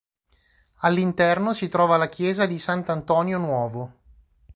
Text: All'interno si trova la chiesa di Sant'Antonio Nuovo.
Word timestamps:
All'interno 0.77 1.53
si 1.53 1.69
trova 1.69 1.95
la 1.95 2.09
chiesa 2.09 2.47
di 2.47 2.57
Sant'Antonio 2.57 3.37
Nuovo. 3.37 3.93